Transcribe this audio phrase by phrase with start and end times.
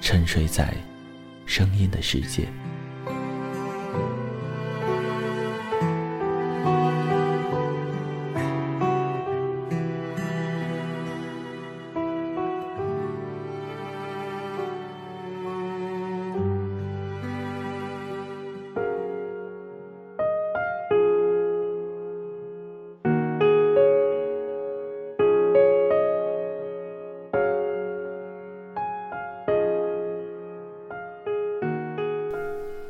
[0.00, 0.74] 沉睡在
[1.46, 2.48] 声音的世界。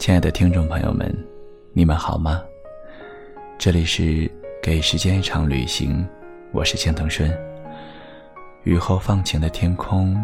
[0.00, 1.14] 亲爱的听众朋友们，
[1.74, 2.42] 你们好吗？
[3.58, 4.30] 这里是
[4.62, 6.08] 给时间一场旅行，
[6.52, 7.30] 我是青藤顺。
[8.64, 10.18] 雨后放晴的天空，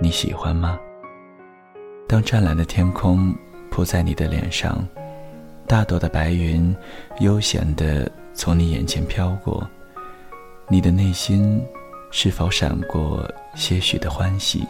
[0.00, 0.78] 你喜欢吗？
[2.06, 3.34] 当湛蓝的天空
[3.68, 4.86] 铺在你的脸上，
[5.66, 6.72] 大朵的白云
[7.18, 9.68] 悠闲地从你眼前飘过，
[10.68, 11.60] 你的内心
[12.12, 14.64] 是否闪过些许的欢喜？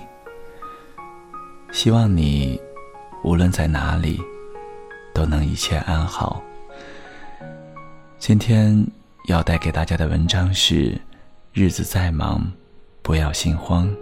[1.72, 2.58] 希望你。
[3.22, 4.18] 无论在哪里，
[5.12, 6.42] 都能一切安好。
[8.18, 8.86] 今天
[9.26, 10.98] 要带给大家的文章是：
[11.52, 12.50] 日子再忙，
[13.02, 13.94] 不要心慌。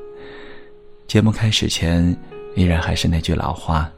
[1.08, 2.16] 节目开始前，
[2.54, 3.90] 依然还是那句老话，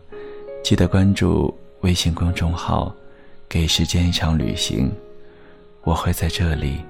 [0.65, 2.95] 记得关注微信公众号
[3.47, 4.91] “给时间一场旅行”，
[5.85, 6.81] 我会在这里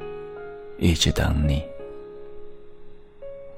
[0.79, 1.63] 一直等你。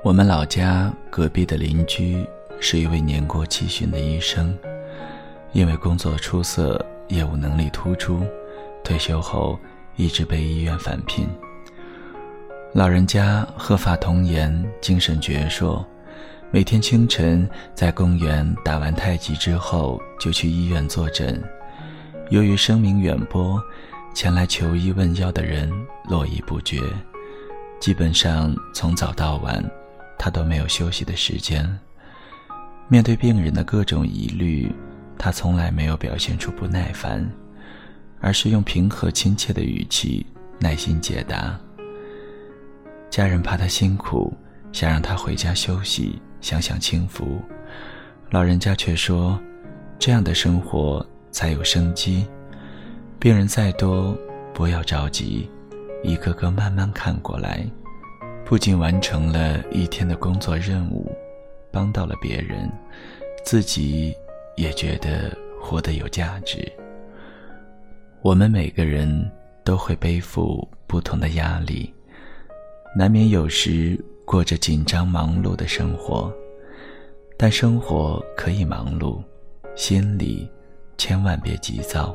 [0.03, 2.27] 我们老家隔壁的邻居。
[2.65, 4.57] 是一位年过七旬的医生，
[5.53, 8.25] 因为工作出色、业务能力突出，
[8.85, 9.59] 退休后
[9.97, 11.29] 一直被医院返聘。
[12.73, 15.85] 老人家鹤发童颜，精神矍铄，
[16.53, 21.43] 每天清晨在公园打完太极之后，就去医院坐诊。
[22.31, 23.61] 由于声名远播，
[24.15, 25.69] 前来求医问药的人
[26.09, 26.81] 络绎不绝，
[27.81, 29.69] 基本上从早到晚，
[30.17, 31.69] 他都没有休息的时间。
[32.89, 34.71] 面对病人的各种疑虑，
[35.17, 37.27] 他从来没有表现出不耐烦，
[38.21, 40.27] 而是用平和亲切的语气
[40.59, 41.59] 耐心解答。
[43.09, 44.33] 家人怕他辛苦，
[44.73, 47.41] 想让他回家休息，享享清福。
[48.31, 49.41] 老人家却说
[49.99, 52.27] ：“这样的生活才有生机。
[53.19, 54.17] 病人再多，
[54.53, 55.49] 不要着急，
[56.03, 57.65] 一个个慢慢看过来。
[58.45, 61.11] 不仅完成了一天的工作任务。”
[61.73, 62.71] 帮到了别人，
[63.45, 64.15] 自己
[64.57, 66.71] 也觉得活得有价值。
[68.21, 69.31] 我们每个人
[69.65, 71.93] 都会背负不同的压力，
[72.97, 76.33] 难免有时过着紧张忙碌的生活。
[77.37, 79.21] 但生活可以忙碌，
[79.75, 80.49] 心里
[80.97, 82.15] 千万别急躁。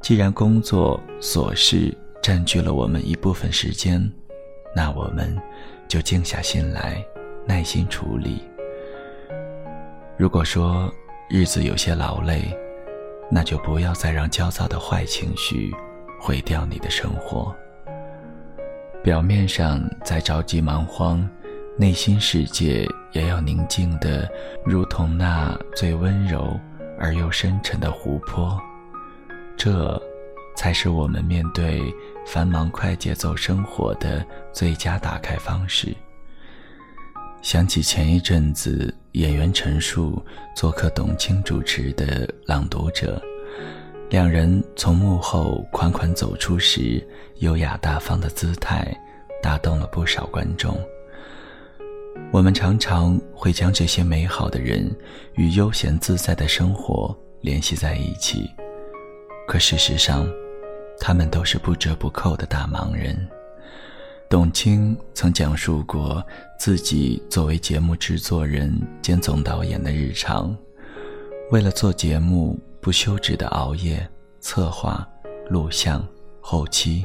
[0.00, 1.92] 既然工作琐事
[2.22, 4.00] 占据了我们一部分时间，
[4.76, 5.36] 那我们
[5.88, 7.04] 就静下心来。
[7.46, 8.42] 耐心处理。
[10.16, 10.92] 如果说
[11.28, 12.56] 日子有些劳累，
[13.30, 15.72] 那就不要再让焦躁的坏情绪
[16.20, 17.54] 毁掉你的生活。
[19.02, 21.28] 表面上在着急忙慌，
[21.76, 24.30] 内心世界也要宁静的，
[24.64, 26.58] 如同那最温柔
[26.98, 28.60] 而又深沉的湖泊。
[29.56, 30.00] 这，
[30.54, 31.82] 才是我们面对
[32.26, 35.96] 繁忙快节奏生活的最佳打开方式。
[37.42, 40.24] 想起前一阵子演员陈数
[40.54, 43.20] 做客董卿主持的《朗读者》，
[44.10, 47.04] 两人从幕后款款走出时
[47.38, 48.96] 优雅大方的姿态，
[49.42, 50.80] 打动了不少观众。
[52.30, 54.88] 我们常常会将这些美好的人
[55.34, 58.48] 与悠闲自在的生活联系在一起，
[59.48, 60.24] 可事实上，
[61.00, 63.28] 他们都是不折不扣的大忙人。
[64.32, 66.26] 董卿曾讲述过
[66.58, 70.56] 自己作为节目制作人兼总导演的日常，
[71.50, 74.08] 为了做节目，不休止的熬夜、
[74.40, 75.06] 策划、
[75.50, 76.02] 录像、
[76.40, 77.04] 后期，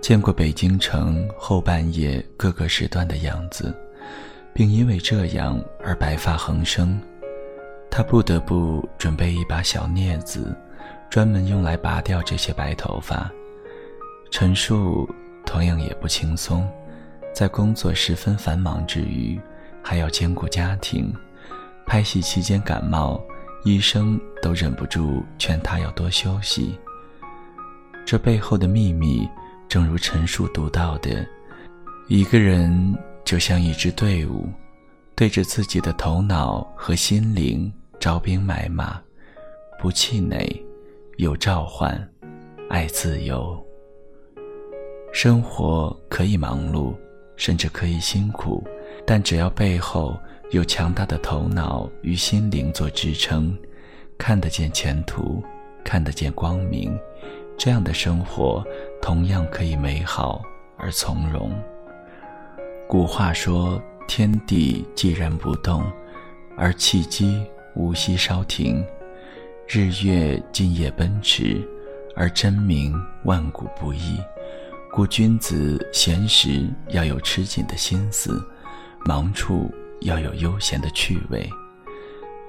[0.00, 3.74] 见过北京城后半夜各个时段的样子，
[4.54, 6.96] 并因为这样而白发横生。
[7.90, 10.56] 他不得不准备一把小镊子，
[11.10, 13.28] 专门用来拔掉这些白头发。
[14.30, 15.12] 陈述
[15.50, 16.64] 同样也不轻松，
[17.34, 19.36] 在工作十分繁忙之余，
[19.82, 21.12] 还要兼顾家庭。
[21.84, 23.20] 拍戏期间感冒，
[23.64, 26.78] 医生都忍不住劝他要多休息。
[28.06, 29.28] 这背后的秘密，
[29.68, 31.26] 正如陈述读到的：
[32.06, 34.48] 一个人就像一支队伍，
[35.16, 39.02] 对着自己的头脑和心灵招兵买马，
[39.80, 40.64] 不气馁，
[41.16, 42.08] 有召唤，
[42.68, 43.60] 爱自由。
[45.12, 46.94] 生活可以忙碌，
[47.34, 48.64] 甚至可以辛苦，
[49.04, 50.16] 但只要背后
[50.50, 53.56] 有强大的头脑与心灵做支撑，
[54.16, 55.42] 看得见前途，
[55.84, 56.96] 看得见光明，
[57.58, 58.64] 这样的生活
[59.02, 60.40] 同样可以美好
[60.78, 61.52] 而从容。
[62.88, 65.84] 古话说：“天地既然不动，
[66.56, 68.80] 而气机无息稍停；
[69.68, 71.60] 日月今夜奔驰，
[72.14, 74.16] 而真名万古不易。”
[74.92, 78.44] 故君子闲时要有吃紧的心思，
[79.06, 81.48] 忙处要有悠闲的趣味。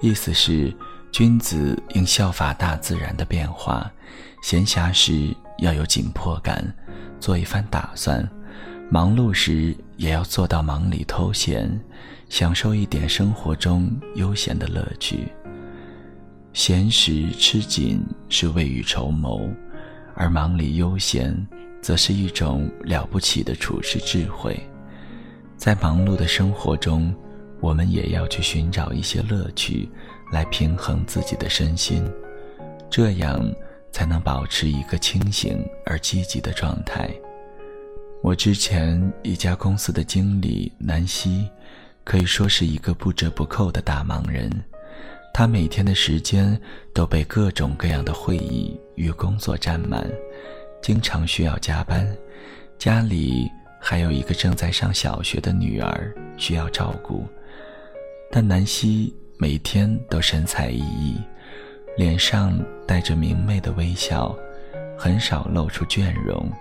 [0.01, 0.75] 意思是，
[1.11, 3.89] 君子应效法大自然的变化，
[4.41, 6.65] 闲暇时要有紧迫感，
[7.19, 8.23] 做一番打算；
[8.89, 11.79] 忙碌时也要做到忙里偷闲，
[12.27, 15.31] 享受一点生活中悠闲的乐趣。
[16.53, 19.47] 闲时吃紧是未雨绸缪，
[20.15, 21.47] 而忙里悠闲。
[21.81, 24.57] 则是一种了不起的处世智慧，
[25.57, 27.13] 在忙碌的生活中，
[27.59, 29.89] 我们也要去寻找一些乐趣，
[30.31, 32.03] 来平衡自己的身心，
[32.89, 33.43] 这样
[33.91, 37.09] 才能保持一个清醒而积极的状态。
[38.23, 41.49] 我之前一家公司的经理南希，
[42.03, 44.49] 可以说是一个不折不扣的大忙人，
[45.33, 46.59] 他每天的时间
[46.93, 50.07] 都被各种各样的会议与工作占满。
[50.81, 52.07] 经常需要加班，
[52.77, 53.49] 家里
[53.79, 57.25] 还有一个正在上小学的女儿需要照顾，
[58.31, 61.15] 但南希每天都神采奕奕，
[61.97, 64.35] 脸上带着明媚的微笑，
[64.97, 66.51] 很少露出倦容，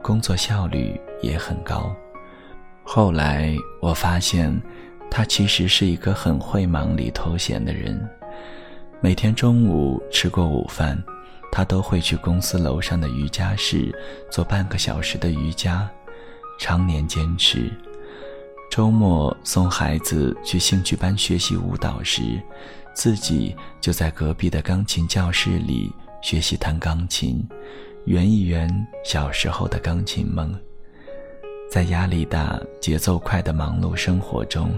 [0.00, 1.94] 工作效率也很高。
[2.84, 4.56] 后来我发现，
[5.10, 8.08] 她其实是一个很会忙里偷闲的人，
[9.00, 10.96] 每天中午吃过午饭。
[11.50, 13.92] 他都会去公司楼上的瑜伽室
[14.30, 15.88] 做半个小时的瑜伽，
[16.58, 17.72] 常年坚持。
[18.70, 22.22] 周末送孩子去兴趣班学习舞蹈时，
[22.94, 25.92] 自己就在隔壁的钢琴教室里
[26.22, 27.42] 学习弹钢琴，
[28.04, 28.68] 圆一圆
[29.04, 30.54] 小时候的钢琴梦。
[31.70, 34.70] 在压力大、节奏快的忙碌生活中。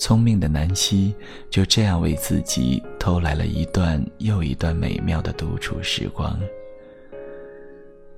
[0.00, 1.14] 聪明的南希
[1.50, 6.40] 就这样为自己偷来了一段又一段美妙的独处时光。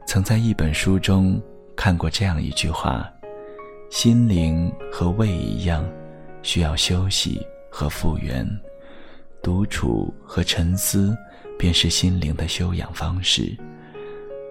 [0.07, 1.43] 曾在一本书中
[1.75, 3.13] 看过这样一句话
[3.91, 5.85] ：“心灵和胃一样，
[6.45, 8.49] 需要休息和复原。
[9.43, 11.17] 独处和沉思，
[11.59, 13.57] 便是心灵的修养方式。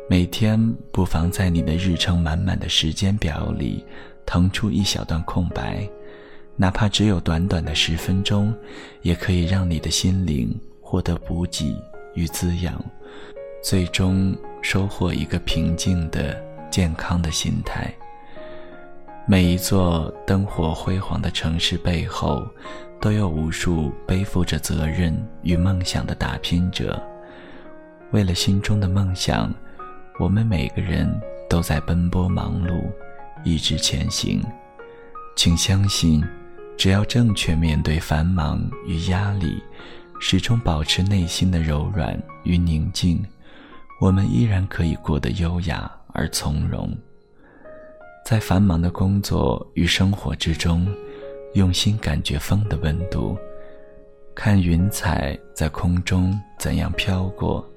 [0.10, 0.60] 每天
[0.91, 3.86] 不妨在你的日程满满的时间表里，
[4.25, 5.89] 腾出一小段空白。”
[6.55, 8.53] 哪怕只有短短的十分钟，
[9.01, 11.75] 也可以让你的心灵获得补给
[12.13, 12.79] 与滋养，
[13.63, 16.39] 最终收获一个平静的、
[16.70, 17.91] 健康的心态。
[19.25, 22.46] 每一座灯火辉煌的城市背后，
[23.00, 27.01] 都有无数背负着责任与梦想的打拼者。
[28.12, 29.51] 为了心中的梦想，
[30.20, 31.10] 我们每个人
[31.50, 32.84] 都在奔波忙碌，
[33.43, 34.43] 一直前行。
[35.36, 36.22] 请相信。
[36.78, 39.62] 只要正确面对繁忙与压力，
[40.20, 43.24] 始终保持内心的柔软与宁静，
[44.00, 46.92] 我们依然可以过得优雅而从容。
[48.25, 50.88] 在繁忙的工作与生活之中，
[51.54, 53.38] 用心感觉风的温度，
[54.34, 57.68] 看云彩在空中怎样飘过，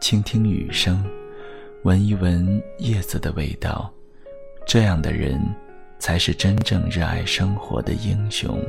[0.00, 1.04] 倾听雨声，
[1.84, 3.92] 闻一闻叶子的味道，
[4.66, 5.40] 这样的人。
[6.02, 8.60] 才是真正热爱生活的英雄。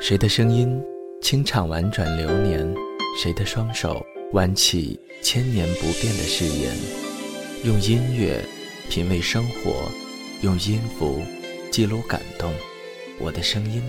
[0.00, 0.82] 谁的声音
[1.22, 2.74] 清唱婉转流年？
[3.22, 6.74] 谁的双手弯起千年不变的誓言，
[7.62, 8.44] 用音乐
[8.90, 9.88] 品味生活，
[10.42, 11.22] 用音符
[11.70, 12.52] 记录感动。
[13.20, 13.80] 我的声音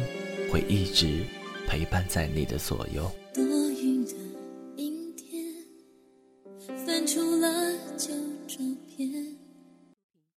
[0.51, 1.25] 会一直
[1.67, 3.11] 陪伴在你的左右。